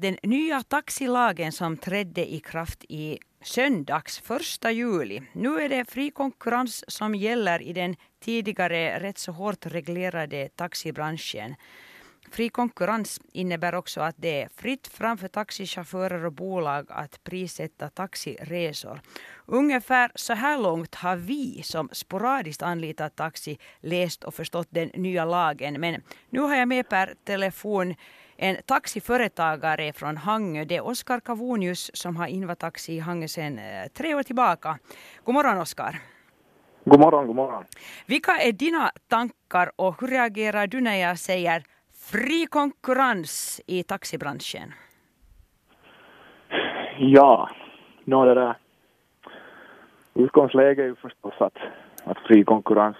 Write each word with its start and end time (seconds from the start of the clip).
Den 0.00 0.16
nya 0.22 0.62
taxilagen 0.62 1.52
som 1.52 1.76
trädde 1.76 2.32
i 2.32 2.40
kraft 2.40 2.84
i 2.88 3.18
söndags, 3.42 4.18
första 4.18 4.70
juli. 4.70 5.22
Nu 5.32 5.60
är 5.60 5.68
det 5.68 5.84
fri 5.84 6.10
konkurrens 6.10 6.84
som 6.88 7.14
gäller 7.14 7.62
i 7.62 7.72
den 7.72 7.96
tidigare 8.20 9.00
rätt 9.00 9.18
så 9.18 9.32
hårt 9.32 9.66
reglerade 9.66 10.48
taxibranschen. 10.48 11.54
Fri 12.30 12.48
konkurrens 12.48 13.20
innebär 13.32 13.74
också 13.74 14.00
att 14.00 14.14
det 14.18 14.42
är 14.42 14.48
fritt 14.56 14.86
fram 14.86 15.18
för 15.18 15.28
taxichaufförer 15.28 16.24
och 16.24 16.32
bolag 16.32 16.86
att 16.88 17.24
prissätta 17.24 17.88
taxiresor. 17.88 19.00
Ungefär 19.46 20.10
så 20.14 20.32
här 20.32 20.58
långt 20.58 20.94
har 20.94 21.16
vi 21.16 21.62
som 21.62 21.88
sporadiskt 21.92 22.62
anlitat 22.62 23.16
taxi 23.16 23.58
läst 23.80 24.24
och 24.24 24.34
förstått 24.34 24.68
den 24.70 24.90
nya 24.94 25.24
lagen. 25.24 25.80
Men 25.80 26.02
nu 26.30 26.40
har 26.40 26.56
jag 26.56 26.68
med 26.68 26.88
per 26.88 27.14
telefon 27.24 27.94
en 28.36 28.56
taxiföretagare 28.66 29.92
från 29.92 30.16
Hangö. 30.16 30.64
Det 30.64 30.76
är 30.76 30.86
Oskar 30.86 31.20
Kavonius 31.20 31.90
som 31.94 32.16
har 32.16 32.26
Invataxi 32.26 32.92
i 32.92 32.98
Hangö 32.98 33.28
sedan 33.28 33.58
eh, 33.58 33.88
tre 33.96 34.14
år 34.14 34.22
tillbaka. 34.22 34.78
God 35.24 35.34
morgon 35.34 35.58
Oskar. 35.58 36.00
God 36.84 37.00
morgon, 37.00 37.26
god 37.26 37.36
morgon. 37.36 37.64
Vilka 38.06 38.32
är 38.32 38.52
dina 38.52 38.90
tankar 39.08 39.70
och 39.76 40.00
hur 40.00 40.08
reagerar 40.08 40.66
du 40.66 40.80
när 40.80 40.96
jag 40.96 41.18
säger 41.18 41.62
fri 42.12 42.46
konkurrens 42.46 43.60
i 43.66 43.82
taxibranschen? 43.82 44.72
Ja, 46.98 47.50
no, 48.04 48.24
det 48.24 48.34
där. 48.34 48.58
Utgångsläget 50.14 50.78
är 50.78 50.86
ju 50.86 50.94
förstås 50.94 51.34
att, 51.38 51.56
att 52.04 52.18
fri 52.18 52.44
konkurrens 52.44 52.96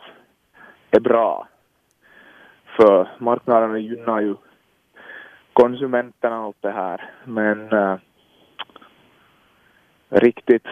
är 0.91 1.01
bra. 1.01 1.49
För 2.77 3.11
marknaden 3.19 3.83
gynnar 3.83 4.21
ju 4.21 4.37
konsumenterna 5.57 6.39
och 6.39 6.45
allt 6.45 6.63
det 6.63 6.71
här. 6.71 7.11
Men 7.25 7.73
äh, 7.73 7.99
riktigt, 10.09 10.67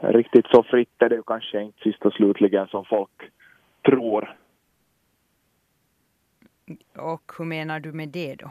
riktigt 0.00 0.46
så 0.46 0.62
fritt 0.62 1.02
är 1.02 1.08
det 1.08 1.14
ju 1.14 1.22
kanske 1.22 1.62
inte 1.62 1.82
sist 1.82 2.06
och 2.06 2.12
slutligen 2.12 2.66
som 2.66 2.84
folk 2.84 3.30
tror. 3.82 4.36
Och 6.96 7.32
hur 7.38 7.44
menar 7.44 7.80
du 7.80 7.92
med 7.92 8.08
det 8.08 8.34
då? 8.34 8.50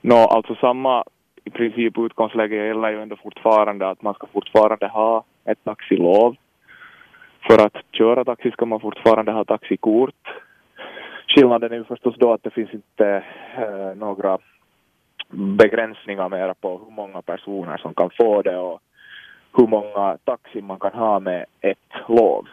Nå, 0.00 0.14
no, 0.14 0.20
alltså 0.20 0.54
samma 0.54 1.04
i 1.44 1.50
princip 1.50 1.98
utgångsläge 1.98 2.66
gäller 2.66 2.90
ju 2.90 3.02
ändå 3.02 3.16
fortfarande 3.16 3.88
att 3.88 4.02
man 4.02 4.14
ska 4.14 4.26
fortfarande 4.26 4.88
ha 4.88 5.24
ett 5.44 5.64
taxilov. 5.64 6.36
För 7.46 7.66
att 7.66 7.76
köra 7.92 8.24
taxi 8.24 8.50
ska 8.50 8.66
man 8.66 8.80
fortfarande 8.80 9.32
ha 9.32 9.44
taxikort. 9.44 10.22
Skillnaden 11.28 11.72
är 11.72 11.76
ju 11.76 11.84
förstås 11.84 12.16
då 12.18 12.32
att 12.32 12.42
det 12.42 12.50
finns 12.50 12.74
inte 12.74 13.24
eh, 13.56 13.96
några 13.96 14.38
begränsningar 15.32 16.28
mera 16.28 16.54
på 16.54 16.78
hur 16.78 16.90
många 16.90 17.22
personer 17.22 17.76
som 17.76 17.94
kan 17.94 18.10
få 18.10 18.42
det 18.42 18.56
och 18.56 18.80
hur 19.56 19.66
många 19.66 20.18
taxi 20.24 20.62
man 20.62 20.78
kan 20.78 20.92
ha 20.92 21.20
med 21.20 21.44
ett 21.60 22.08
lov, 22.08 22.48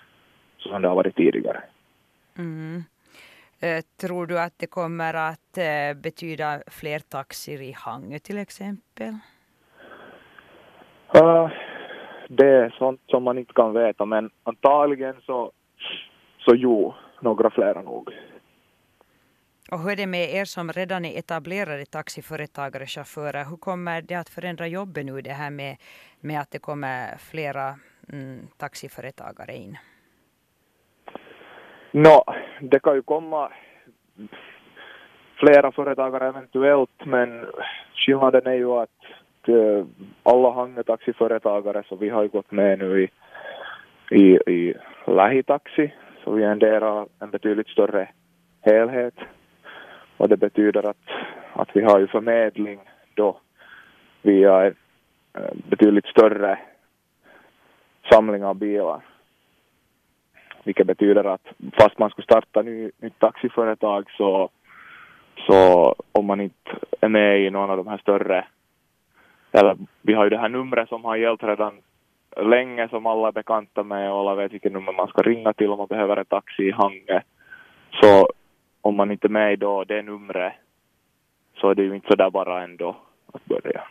som 0.58 0.82
det 0.82 0.88
har 0.88 0.96
varit 0.96 1.16
tidigare. 1.16 1.64
Mm. 2.38 2.84
Eh, 3.60 3.84
tror 4.02 4.28
du 4.28 4.40
att 4.40 4.54
det 4.58 4.68
kommer 4.68 5.14
att 5.14 5.58
eh, 5.58 6.02
betyda 6.02 6.62
fler 6.68 7.00
taxier 7.00 7.62
i 7.62 7.72
Hangö 7.72 8.20
till 8.20 8.38
exempel? 8.38 9.14
Uh, 11.16 11.50
det 12.28 12.48
är 12.48 12.70
sånt 12.70 13.02
som 13.08 13.24
man 13.24 13.38
inte 13.38 13.54
kan 13.54 13.74
veta, 13.74 14.06
men 14.06 14.30
antagligen 14.44 15.16
så, 15.22 15.52
så 16.38 16.56
jo, 16.56 16.94
några 17.20 17.50
flera 17.50 17.82
nog. 17.82 18.10
Och 19.72 19.80
hur 19.80 19.92
är 19.92 19.96
det 19.96 20.08
med 20.08 20.34
er 20.34 20.46
som 20.46 20.72
redan 20.72 21.06
är 21.06 21.20
etablerade 21.20 21.86
taxiföretagare, 21.86 22.86
chaufförer? 22.86 23.46
Hur 23.50 23.58
kommer 23.58 24.02
det 24.02 24.16
att 24.16 24.30
förändra 24.30 24.68
jobbet 24.68 25.06
nu 25.06 25.22
det 25.22 25.34
här 25.34 25.50
med, 25.50 25.78
med 26.22 26.40
att 26.42 26.52
det 26.52 26.60
kommer 26.60 27.18
flera 27.18 27.76
mm, 28.14 28.48
taxiföretagare 28.58 29.56
in? 29.56 29.78
Nå, 31.92 32.24
no, 32.28 32.34
det 32.62 32.80
kan 32.80 32.96
ju 32.96 33.02
komma 33.02 33.52
flera 35.40 35.72
företagare 35.72 36.28
eventuellt, 36.28 37.06
men 37.06 37.46
skillnaden 37.96 38.48
är 38.48 38.54
ju 38.54 38.72
att 38.72 39.02
eh, 39.48 39.86
alla 40.24 40.52
hangetaxiföretagare, 40.52 41.84
så 41.90 41.96
vi 41.96 42.10
har 42.10 42.24
ju 42.24 42.30
gått 42.30 42.52
med 42.52 42.80
nu 42.80 43.04
i, 43.04 43.10
i, 44.12 44.52
i 44.52 44.74
lähitaxi, 45.08 45.94
så 46.24 46.32
vi 46.32 46.44
är 46.44 46.52
en 46.52 46.60
del 46.60 46.84
av 46.84 47.10
en 47.20 47.32
betydligt 47.32 47.68
större 47.68 48.08
helhet. 48.62 49.14
Och 50.18 50.30
det 50.30 50.38
betyder 50.38 50.90
att, 50.90 50.98
att 51.54 51.70
vi 51.74 51.82
har 51.82 52.00
ju 52.00 52.08
förmedling 52.08 52.80
då 53.14 53.38
via 54.22 54.66
en 54.66 54.76
betydligt 55.70 56.06
större 56.06 56.60
samling 58.12 58.46
av 58.46 58.56
bilar. 58.56 59.02
Vilket 60.64 60.88
betyder 60.88 61.24
att 61.24 61.48
fast 61.80 62.00
man 62.00 62.10
skulle 62.10 62.24
starta 62.24 62.62
ny, 62.62 62.92
nytt 63.00 63.20
taxiföretag 63.20 64.12
så, 64.18 64.50
så 65.48 65.96
om 66.12 66.26
man 66.26 66.42
inte 66.42 66.72
är 67.02 67.10
med 67.10 67.42
i 67.42 67.50
någon 67.50 67.70
av 67.70 67.78
de 67.78 67.88
här 67.88 67.98
större, 67.98 68.48
eller 69.52 69.78
vi 70.02 70.14
har 70.14 70.24
ju 70.24 70.30
det 70.30 70.38
här 70.38 70.50
numret 70.50 70.90
som 70.90 71.06
har 71.06 71.16
gällt 71.16 71.44
redan 71.44 71.74
länge 72.38 72.90
som 72.90 73.06
alla 73.06 73.28
är 73.28 73.32
bekanta 73.32 73.84
med 73.84 74.12
och 74.12 74.20
alla 74.20 74.36
vet 74.36 74.54
vilket 74.54 74.74
nummer 74.74 74.94
man 74.94 75.08
ska 75.08 75.22
ringa 75.22 75.54
till 75.54 75.70
om 75.70 75.78
man 75.78 75.88
behöver 75.88 76.18
en 76.18 76.26
taxi 76.26 76.64
i 76.64 76.72
Hange. 76.72 77.24
Så 77.92 78.28
om 78.86 78.96
man 78.96 79.12
inte 79.12 79.28
är 79.28 79.30
med 79.30 79.54
i 79.54 79.56
då 79.56 79.84
det 79.84 80.02
numret 80.02 80.54
så 81.56 81.70
är 81.70 81.76
det 81.76 81.84
ju 81.84 81.96
inte 81.96 82.08
så 82.08 82.16
där 82.16 82.30
bara 82.30 82.64
ändå 82.64 82.98
att 83.34 83.46
börja. 83.46 83.84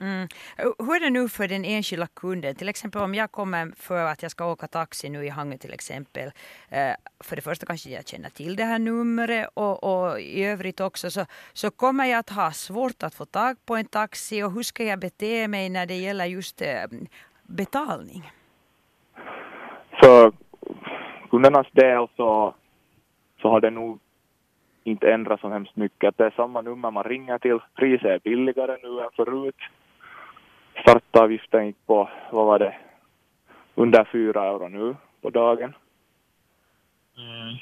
Mm. 0.00 0.28
Hur 0.56 0.96
är 0.96 1.00
det 1.00 1.10
nu 1.10 1.28
för 1.28 1.48
den 1.48 1.64
enskilda 1.64 2.06
kunden? 2.06 2.54
Till 2.54 2.68
exempel 2.68 3.02
om 3.02 3.14
jag 3.14 3.32
kommer 3.32 3.72
för 3.76 4.04
att 4.04 4.22
jag 4.22 4.30
ska 4.30 4.52
åka 4.52 4.66
taxi 4.66 5.10
nu 5.10 5.24
i 5.24 5.28
Hangö 5.28 5.56
till 5.56 5.72
exempel. 5.72 6.30
Eh, 6.70 6.94
för 7.24 7.36
det 7.36 7.42
första 7.42 7.66
kanske 7.66 7.90
jag 7.90 8.08
känner 8.08 8.30
till 8.30 8.56
det 8.56 8.64
här 8.64 8.78
numret 8.78 9.48
och, 9.54 9.84
och 9.84 10.20
i 10.20 10.44
övrigt 10.44 10.80
också 10.80 11.10
så, 11.10 11.26
så 11.52 11.70
kommer 11.70 12.04
jag 12.04 12.18
att 12.18 12.30
ha 12.30 12.50
svårt 12.50 13.02
att 13.02 13.14
få 13.14 13.24
tag 13.24 13.56
på 13.66 13.76
en 13.76 13.86
taxi 13.86 14.42
och 14.42 14.52
hur 14.52 14.62
ska 14.62 14.84
jag 14.84 14.98
bete 14.98 15.48
mig 15.48 15.68
när 15.68 15.86
det 15.86 15.96
gäller 15.96 16.24
just 16.24 16.62
eh, 16.62 16.84
betalning? 17.42 18.30
För 20.00 20.32
kundernas 21.30 21.66
del 21.72 22.06
så, 22.16 22.54
så 23.42 23.48
har 23.48 23.60
det 23.60 23.70
nog 23.70 23.98
inte 24.84 25.12
ändrats 25.12 25.40
så 25.40 25.48
hemskt 25.48 25.76
mycket. 25.76 26.08
Att 26.08 26.18
det 26.18 26.26
är 26.26 26.30
samma 26.36 26.60
nummer 26.60 26.90
man 26.90 27.04
ringer 27.04 27.38
till. 27.38 27.58
Priset 27.74 28.06
är 28.06 28.18
billigare 28.18 28.76
nu 28.82 29.00
än 29.00 29.10
förut 29.16 29.56
startavgiften 30.80 31.66
gick 31.66 31.86
på, 31.86 32.10
vad 32.30 32.46
var 32.46 32.58
det, 32.58 32.74
under 33.74 34.08
fyra 34.12 34.44
euro 34.44 34.68
nu 34.68 34.96
på 35.22 35.30
dagen. 35.30 35.74
Mm. 37.16 37.56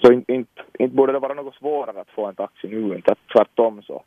Så 0.00 0.12
inte, 0.12 0.32
inte, 0.32 0.62
inte 0.78 0.96
borde 0.96 1.12
det 1.12 1.18
vara 1.18 1.34
något 1.34 1.54
svårare 1.54 2.00
att 2.00 2.10
få 2.10 2.26
en 2.26 2.34
taxi 2.34 2.68
nu, 2.68 2.96
inte 2.96 3.14
tvärtom 3.32 3.82
så. 3.82 4.04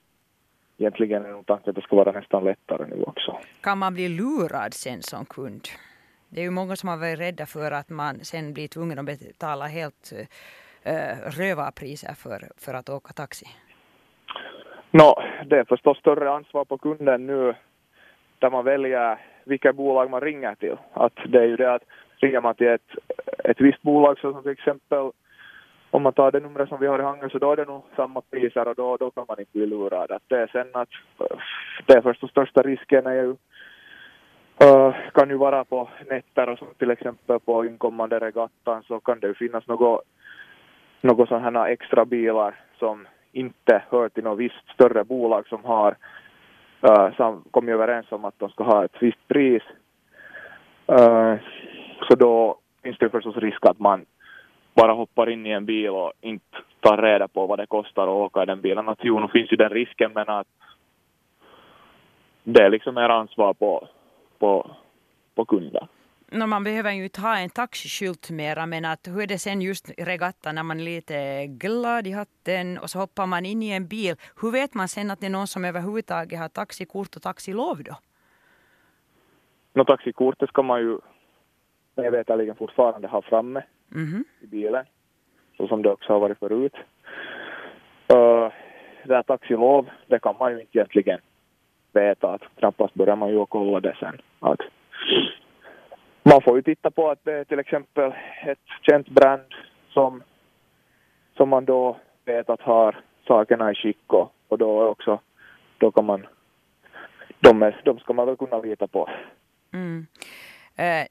Egentligen 0.78 1.26
är 1.26 1.32
nog 1.32 1.46
tanken 1.46 1.70
att 1.70 1.76
det 1.76 1.82
ska 1.82 1.96
vara 1.96 2.12
nästan 2.12 2.44
lättare 2.44 2.88
nu 2.88 3.04
också. 3.04 3.40
Kan 3.62 3.78
man 3.78 3.94
bli 3.94 4.10
lurad 4.10 4.74
sen 4.74 5.02
som 5.02 5.26
kund? 5.26 5.68
Det 6.30 6.40
är 6.40 6.44
ju 6.44 6.52
många 6.52 6.76
som 6.76 6.90
har 6.90 6.98
varit 6.98 7.20
rädda 7.20 7.46
för 7.46 7.72
att 7.72 7.90
man 7.90 8.20
sen 8.20 8.54
blir 8.54 8.68
tvungen 8.68 9.00
att 9.00 9.06
betala 9.06 9.66
helt 9.66 10.14
uh, 10.20 10.26
Eh, 10.86 11.18
rövarpriser 11.40 12.14
för, 12.14 12.40
för 12.58 12.74
att 12.74 12.90
åka 12.90 13.14
taxi. 13.14 13.46
No, 14.92 15.14
det 15.46 15.60
är 15.60 15.66
förstås 15.66 15.98
större 15.98 16.32
ansvar 16.32 16.66
på 16.66 16.78
kunden 16.78 17.28
nu 17.28 17.56
där 18.40 18.50
man 18.50 18.66
väljer 18.66 19.20
vilket 19.44 19.76
bolag 19.76 20.10
man 20.10 20.22
ringer 20.22 20.56
till. 20.56 20.78
Att 20.94 21.14
det 21.28 21.38
är 21.38 21.46
ju 21.46 21.56
det 21.56 21.74
att 21.74 21.84
ringer 22.18 22.42
man 22.42 22.56
till 22.56 22.68
ett, 22.68 22.90
ett 23.44 23.62
visst 23.62 23.82
bolag 23.82 24.20
som 24.20 24.42
till 24.42 24.52
exempel 24.52 25.12
om 25.92 26.04
man 26.04 26.14
tar 26.14 26.32
det 26.32 26.40
numret 26.40 26.70
som 26.70 26.80
vi 26.80 26.88
har 26.88 27.00
i 27.00 27.04
Hangen, 27.04 27.30
så 27.30 27.38
då 27.38 27.52
är 27.52 27.56
det 27.56 27.66
nog 27.66 27.84
samma 27.96 28.22
priser 28.22 28.68
och 28.68 28.76
då, 28.76 28.98
då 28.98 29.12
kan 29.12 29.26
man 29.28 29.40
inte 29.40 29.52
bli 29.52 29.66
lurad. 29.66 30.12
Att 30.12 30.24
det 30.28 30.38
är 30.38 30.48
sen 30.48 30.70
att 30.74 30.90
eh, 31.20 31.38
det 31.86 31.94
är 31.94 32.02
förstås 32.02 32.32
största 32.32 32.62
risken 32.62 33.06
är 33.06 33.14
ju 33.14 33.36
uh, 34.64 34.96
kan 35.14 35.30
ju 35.30 35.38
vara 35.38 35.64
på 35.64 35.90
nätter 36.10 36.50
och 36.50 36.60
så 36.60 36.66
till 36.66 36.92
exempel 36.92 37.40
på 37.40 37.66
inkommande 37.66 38.20
regattan 38.20 38.84
så 38.84 39.00
kan 39.00 39.20
det 39.20 39.28
ju 39.28 39.34
finnas 39.34 39.68
något, 39.68 40.02
något 41.06 41.30
sådana 41.30 41.60
här 41.60 41.70
extra 41.70 42.06
bilar 42.06 42.56
som 42.80 43.08
inte 43.32 43.84
hör 43.90 44.10
till 44.10 44.24
något 44.24 44.40
visst 44.40 44.70
större 44.74 45.04
bolag 45.04 45.48
som 45.48 45.66
har 45.66 45.96
uh, 46.88 47.16
som 47.16 47.44
kommit 47.52 47.74
överens 47.74 48.12
om 48.12 48.26
att 48.26 48.40
de 48.40 48.50
ska 48.50 48.64
ha 48.64 48.86
ett 48.86 48.98
visst 49.00 49.28
pris. 49.28 49.64
Uh, 50.92 51.36
så 52.08 52.16
då 52.16 52.58
finns 52.84 52.98
det 52.98 53.10
förstås 53.10 53.38
risk 53.38 53.66
att 53.66 53.80
man 53.80 54.06
bara 54.76 54.94
hoppar 54.94 55.30
in 55.30 55.46
i 55.46 55.52
en 55.52 55.66
bil 55.66 55.90
och 55.90 56.14
inte 56.22 56.58
tar 56.80 56.98
reda 56.98 57.28
på 57.28 57.48
vad 57.48 57.60
det 57.60 57.66
kostar 57.66 58.04
att 58.04 58.10
åka 58.10 58.44
i 58.44 58.46
den 58.46 58.62
bilen. 58.62 58.90
Att 58.90 59.00
jo, 59.02 59.20
nu 59.20 59.28
finns 59.28 59.52
ju 59.52 59.58
den 59.58 59.70
risken 59.70 60.12
men 60.16 60.30
att 60.30 60.48
det 62.44 62.64
är 62.64 62.70
liksom 62.70 62.98
er 62.98 63.10
ansvar 63.10 63.54
på, 63.54 63.88
på, 64.40 64.72
på 65.36 65.46
kunden. 65.46 65.88
No, 66.32 66.46
man 66.46 66.64
behöver 66.64 66.92
ju 66.92 67.04
inte 67.04 67.22
ha 67.22 67.38
en 67.38 67.50
taxiskylt 67.50 68.30
mera, 68.30 68.66
men 68.66 68.86
att 68.86 69.08
hur 69.08 69.22
är 69.22 69.28
det 69.28 69.38
sen 69.38 69.62
just 69.62 69.90
i 69.90 70.04
regatta 70.04 70.52
när 70.52 70.64
man 70.64 70.80
är 70.80 70.84
lite 70.84 71.46
glad 71.48 72.08
i 72.08 72.12
hatten 72.12 72.78
och 72.78 72.90
så 72.90 73.00
hoppar 73.00 73.26
man 73.26 73.46
in 73.46 73.64
i 73.64 73.70
en 73.70 73.88
bil. 73.88 74.16
Hur 74.42 74.52
vet 74.52 74.74
man 74.74 74.88
sen 74.88 75.12
att 75.12 75.20
det 75.20 75.26
är 75.26 75.30
någon 75.30 75.48
som 75.48 75.66
överhuvudtaget 75.66 76.40
har 76.40 76.50
taxikort 76.50 77.16
och 77.16 77.22
taxilov 77.22 77.84
då? 77.84 77.96
No, 79.74 79.84
taxikortet 79.86 80.50
ska 80.50 80.62
man 80.62 80.80
ju 80.82 81.00
jag 81.96 82.12
veterligen 82.12 82.56
fortfarande 82.56 83.08
ha 83.08 83.22
framme 83.22 83.64
Mhm. 83.90 84.24
i 84.42 84.48
bilen, 84.48 84.86
så 85.58 85.68
som 85.68 85.82
det 85.82 85.90
också 85.92 86.14
har 86.14 86.20
varit 86.20 86.40
förut. 86.40 86.74
Uh, 88.14 88.52
det 89.06 89.16
här 89.16 89.24
taxilov, 89.24 89.90
det 90.08 90.20
kan 90.20 90.36
man 90.40 90.52
ju 90.52 90.62
inte 90.62 90.78
egentligen 90.78 91.20
veta 91.94 92.34
att 92.34 92.42
knappast 92.60 92.94
börjar 92.94 93.16
man 93.16 93.30
ju 93.30 93.46
kolla 93.46 93.80
det 93.80 93.96
sen. 94.00 94.22
Att 94.40 94.60
man 96.30 96.42
får 96.42 96.56
ju 96.56 96.62
titta 96.62 96.92
på 96.92 97.10
att 97.10 97.20
det 97.24 97.34
är 97.34 97.44
till 97.44 97.60
exempel 97.60 98.14
ett 98.46 98.60
känt 98.82 99.10
brand 99.10 99.54
som, 99.90 100.24
som 101.38 101.50
man 101.50 101.66
då 101.66 101.98
vet 102.26 102.50
att 102.50 102.62
har 102.62 103.02
sakerna 103.28 103.72
i 103.72 103.76
skick 103.76 104.14
och, 104.14 104.32
och 104.48 104.58
då 104.58 104.88
också, 104.88 105.20
då 105.78 105.92
kan 105.92 106.06
man, 106.06 106.28
de, 107.40 107.64
är, 107.64 107.82
de 107.86 108.00
ska 108.00 108.14
man 108.14 108.26
väl 108.26 108.38
kunna 108.38 108.58
lita 108.58 108.88
på. 108.88 109.10
Mm. 109.74 110.08
Eh, 110.76 111.08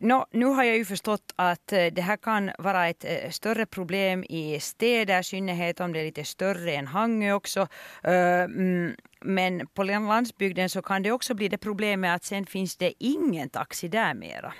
no, 0.00 0.26
nu 0.30 0.46
har 0.46 0.64
jag 0.64 0.76
ju 0.76 0.84
förstått 0.84 1.32
att 1.36 1.72
eh, 1.72 1.86
det 1.92 2.00
här 2.00 2.16
kan 2.16 2.50
vara 2.58 2.86
ett 2.88 3.04
eh, 3.04 3.30
större 3.30 3.66
problem 3.66 4.24
i 4.28 4.60
städer, 4.60 5.20
i 5.20 5.24
synnerhet 5.24 5.80
om 5.80 5.92
det 5.92 6.00
är 6.00 6.04
lite 6.04 6.24
större 6.24 6.72
än 6.72 6.86
Hangö 6.86 7.32
också. 7.32 7.60
Eh, 8.04 8.42
mm, 8.42 8.94
men 9.20 9.66
på 9.66 9.82
landsbygden 9.82 10.68
så 10.68 10.82
kan 10.82 11.02
det 11.02 11.12
också 11.12 11.34
bli 11.34 11.48
det 11.48 11.58
problemet 11.58 12.16
att 12.16 12.24
sen 12.24 12.46
finns 12.46 12.76
det 12.76 12.92
ingen 12.98 13.48
taxi 13.48 13.88
där 13.88 14.14
mera. 14.14 14.52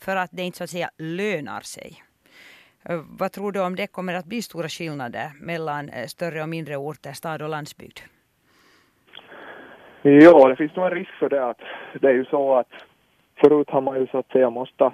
För 0.00 0.16
att 0.16 0.30
det 0.32 0.42
inte 0.42 0.58
så 0.58 0.64
att 0.64 0.70
säga 0.70 0.90
lönar 0.98 1.60
sig. 1.60 2.02
Vad 3.18 3.32
tror 3.32 3.52
du 3.52 3.60
om 3.60 3.76
det 3.76 3.86
kommer 3.86 4.14
att 4.14 4.24
bli 4.24 4.42
stora 4.42 4.68
skillnader 4.68 5.32
mellan 5.40 5.90
större 6.06 6.42
och 6.42 6.48
mindre 6.48 6.76
orter, 6.76 7.12
stad 7.12 7.42
och 7.42 7.48
landsbygd? 7.48 7.98
Ja, 10.02 10.48
det 10.48 10.56
finns 10.56 10.76
nog 10.76 10.86
en 10.86 10.90
risk 10.90 11.10
för 11.18 11.28
det 11.28 11.48
att 11.50 11.60
det 12.00 12.08
är 12.08 12.12
ju 12.12 12.24
så 12.24 12.54
att 12.54 12.68
förut 13.40 13.70
har 13.70 13.80
man 13.80 14.00
ju 14.00 14.06
så 14.06 14.18
att 14.18 14.30
säga 14.30 14.50
måste 14.50 14.92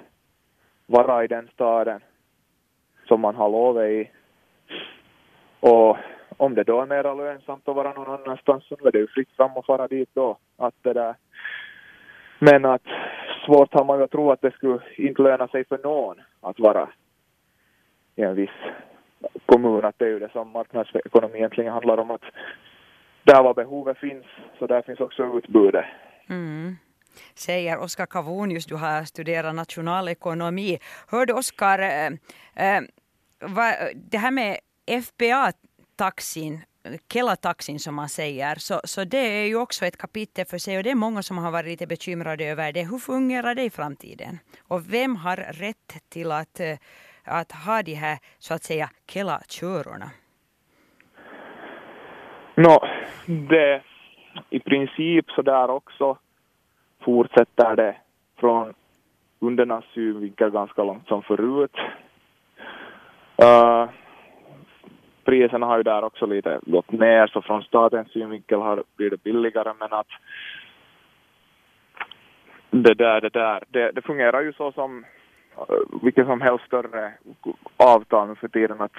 vara 0.85 1.23
i 1.23 1.27
den 1.27 1.49
staden 1.53 2.01
som 3.07 3.21
man 3.21 3.35
har 3.35 3.49
lovet 3.49 3.89
i. 3.89 4.09
Och 5.59 5.97
om 6.37 6.55
det 6.55 6.63
då 6.63 6.81
är 6.81 6.85
mera 6.85 7.13
lönsamt 7.13 7.67
att 7.67 7.75
vara 7.75 7.93
någon 7.93 8.19
annanstans 8.19 8.67
så 8.67 8.87
är 8.87 8.91
det 8.91 8.99
ju 8.99 9.07
fritt 9.07 9.31
fram 9.31 9.57
att 9.57 9.65
fara 9.65 9.87
dit 9.87 10.09
då. 10.13 10.37
Att 10.57 10.75
det 10.81 10.93
där. 10.93 11.15
Men 12.39 12.65
att 12.65 12.87
svårt 13.45 13.73
har 13.73 13.85
man 13.85 13.97
ju 13.97 14.03
att 14.03 14.11
tro 14.11 14.31
att 14.31 14.41
det 14.41 14.51
skulle 14.51 14.79
inte 14.95 15.21
löna 15.21 15.47
sig 15.47 15.65
för 15.65 15.77
någon 15.77 16.21
att 16.41 16.59
vara 16.59 16.89
i 18.15 18.21
en 18.21 18.35
viss 18.35 18.57
kommun. 19.45 19.85
Att 19.85 19.99
det 19.99 20.05
är 20.05 20.09
ju 20.09 20.19
det 20.19 20.31
som 20.31 20.51
marknadsekonomi 20.51 21.37
egentligen 21.37 21.73
handlar 21.73 21.97
om. 21.97 22.11
att 22.11 22.23
där 23.23 23.43
var 23.43 23.53
behovet 23.53 23.97
finns, 23.97 24.25
så 24.59 24.67
där 24.67 24.81
finns 24.81 24.99
också 24.99 25.37
utbudet. 25.37 25.85
Mm. 26.29 26.75
Säger 27.35 27.77
Oskar 27.77 28.05
Kavonius, 28.05 28.65
du 28.65 28.75
har 28.75 29.03
studerat 29.03 29.55
nationalekonomi. 29.55 30.79
Hörde 31.07 31.33
Oskar, 31.33 31.79
eh, 31.79 32.11
eh, 32.65 32.81
det 33.95 34.17
här 34.17 34.31
med 34.31 34.57
FPA-taxin, 34.87 36.61
Kela-taxin 37.13 37.79
som 37.79 37.95
man 37.95 38.09
säger, 38.09 38.55
så, 38.55 38.81
så 38.83 39.03
det 39.03 39.17
är 39.17 39.45
ju 39.45 39.55
också 39.55 39.85
ett 39.85 39.97
kapitel 39.97 40.45
för 40.45 40.57
sig 40.57 40.77
och 40.77 40.83
det 40.83 40.91
är 40.91 40.95
många 40.95 41.21
som 41.23 41.37
har 41.37 41.51
varit 41.51 41.69
lite 41.69 41.87
bekymrade 41.87 42.45
över 42.45 42.71
det. 42.71 42.83
Hur 42.83 42.97
fungerar 42.97 43.55
det 43.55 43.63
i 43.63 43.69
framtiden? 43.69 44.39
Och 44.67 44.93
vem 44.93 45.15
har 45.15 45.37
rätt 45.37 46.09
till 46.09 46.31
att, 46.31 46.59
eh, 46.59 46.77
att 47.23 47.51
ha 47.51 47.81
de 47.81 47.93
här 47.93 48.17
så 48.39 48.53
att 48.53 48.63
säga 48.63 48.89
Kela-körorna? 49.07 50.11
Nå, 52.55 52.87
det 53.25 53.83
i 54.49 54.59
princip 54.59 55.31
så 55.31 55.41
där 55.41 55.69
också 55.69 56.17
fortsätter 57.01 57.75
det 57.75 57.95
från 58.39 58.73
kundernas 59.39 59.85
synvinkel 59.93 60.49
ganska 60.49 60.83
långt 60.83 61.07
som 61.07 61.21
förut. 61.21 61.77
Uh, 63.43 63.89
priserna 65.25 65.65
har 65.65 65.77
ju 65.77 65.83
där 65.83 66.03
också 66.03 66.25
lite 66.25 66.59
gått 66.61 66.91
ner, 66.91 67.27
så 67.27 67.41
från 67.41 67.63
statens 67.63 68.11
synvinkel 68.11 68.59
har 68.59 68.83
blir 68.95 69.09
det 69.09 69.23
billigare, 69.23 69.73
men 69.79 69.93
att 69.93 70.07
det 72.83 72.93
där, 72.93 73.21
det 73.21 73.29
där, 73.29 73.63
det, 73.67 73.91
det 73.91 74.01
fungerar 74.01 74.41
ju 74.41 74.53
så 74.53 74.71
som 74.71 75.05
eh, 75.57 76.01
vilket 76.01 76.27
som 76.27 76.41
helst 76.41 76.65
större 76.65 77.13
avtal 77.77 78.27
nu 78.27 78.35
för 78.35 78.47
tiden 78.47 78.81
att 78.81 78.95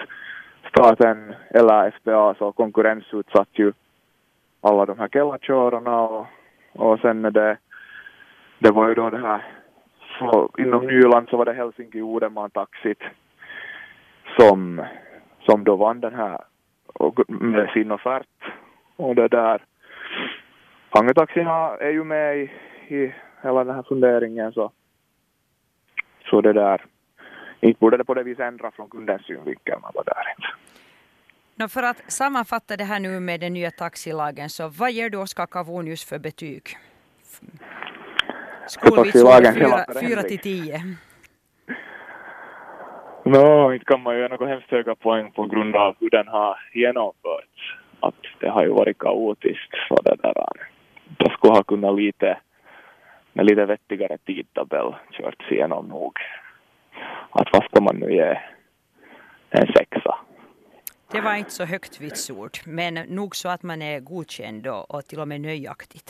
staten 0.68 1.34
eller 1.50 1.90
SBA 2.00 2.34
så 2.34 2.52
konkurrensutsatt 2.52 3.48
ju 3.52 3.72
alla 4.60 4.86
de 4.86 4.98
här 4.98 5.08
kellakörarna 5.08 6.00
och, 6.00 6.26
och 6.72 7.00
sen 7.00 7.24
är 7.24 7.30
det, 7.30 7.56
det 8.58 8.70
var 8.70 8.88
ju 8.88 8.94
då 8.94 9.10
det 9.10 9.18
här, 9.18 9.44
så 10.18 10.50
inom 10.58 10.86
Nyland 10.86 11.28
så 11.28 11.36
var 11.36 11.44
det 11.44 11.52
Helsinki 11.52 12.00
Uudenmaan 12.00 12.50
taxit 12.50 13.02
som, 14.38 14.84
som 15.40 15.64
då 15.64 15.76
vann 15.76 16.00
den 16.00 16.14
här 16.14 16.40
och, 16.86 17.30
med 17.30 17.70
sin 17.70 17.90
offert. 17.90 18.26
Och 18.96 19.14
det 19.14 19.28
där, 19.28 19.64
Hangötaxin 20.90 21.46
är 21.80 21.90
ju 21.90 22.04
med 22.04 22.38
i, 22.38 22.50
i 22.88 23.14
hela 23.42 23.64
den 23.64 23.74
här 23.74 23.82
funderingen 23.82 24.52
så, 24.52 24.72
så 26.30 26.40
det 26.40 26.52
där, 26.52 26.84
inte 27.60 27.80
borde 27.80 27.96
det 27.96 28.04
på 28.04 28.14
det 28.14 28.22
viset 28.22 28.44
ändra 28.44 28.70
från 28.70 28.88
kundens 28.88 29.22
synvinkel, 29.22 29.78
men 29.82 29.90
vad 29.94 30.06
där 30.06 30.34
inte. 30.36 30.48
No, 31.58 31.68
för 31.68 31.82
att 31.82 32.12
sammanfatta 32.12 32.76
det 32.76 32.84
här 32.84 33.00
nu 33.00 33.20
med 33.20 33.40
den 33.40 33.52
nya 33.52 33.70
taxilagen, 33.70 34.48
så 34.48 34.68
vad 34.68 34.92
ger 34.92 35.10
du 35.10 35.18
Oskar 35.18 35.46
Kavonius 35.46 36.04
för 36.04 36.18
betyg? 36.18 36.62
Fyra 38.68 39.04
förändring. 39.12 40.28
till 40.28 40.38
tio. 40.38 40.80
Nå, 43.24 43.72
inte 43.72 43.84
kan 43.84 44.02
man 44.02 44.14
ju 44.14 44.20
göra 44.20 44.36
några 44.36 44.48
hemskt 44.48 44.70
höga 44.70 44.94
poäng 44.94 45.32
på 45.32 45.46
grund 45.46 45.76
av 45.76 45.96
hur 46.00 46.10
den 46.10 46.28
har 46.28 46.58
genomförts. 46.74 47.76
Att 48.00 48.14
det 48.40 48.48
har 48.48 48.62
ju 48.62 48.72
varit 48.72 48.98
kaotiskt. 48.98 49.74
Så 49.88 49.94
det 50.02 50.16
där, 50.22 50.34
det 51.18 51.30
skulle 51.30 51.52
ha 51.52 51.62
kunnat 51.62 51.96
lite, 51.96 52.38
med 53.32 53.46
lite 53.46 53.66
vettigare 53.66 54.18
tidtabell 54.18 54.94
körts 55.10 55.52
igenom 55.52 55.88
nog. 55.88 56.12
Att 57.30 57.48
vad 57.52 57.64
ska 57.64 57.80
man 57.80 57.96
nu 57.96 58.12
ge 58.12 58.38
en 59.50 59.66
sexa? 59.66 60.18
Det 61.12 61.20
var 61.20 61.34
inte 61.34 61.50
så 61.50 61.64
högt 61.64 62.00
vitsord, 62.00 62.58
men 62.66 62.94
nog 62.94 63.36
så 63.36 63.48
att 63.48 63.62
man 63.62 63.82
är 63.82 64.00
godkänd 64.00 64.66
och, 64.66 64.94
och 64.94 65.04
till 65.04 65.20
och 65.20 65.28
med 65.28 65.40
nöjaktigt. 65.40 66.04